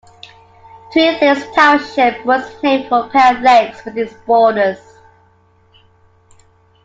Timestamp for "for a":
2.89-3.09